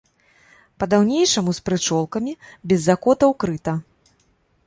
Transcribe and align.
Па-даўнейшаму 0.83 1.51
з 1.57 1.67
прычолкамі, 1.67 2.33
без 2.71 2.79
закотаў 2.89 3.31
крыта. 3.43 3.73